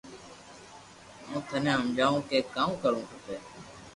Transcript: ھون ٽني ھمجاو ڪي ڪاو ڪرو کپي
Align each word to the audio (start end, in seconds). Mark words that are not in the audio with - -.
ھون 1.25 1.39
ٽني 1.47 1.71
ھمجاو 1.79 2.15
ڪي 2.29 2.39
ڪاو 2.55 2.71
ڪرو 2.83 3.01
کپي 3.09 3.35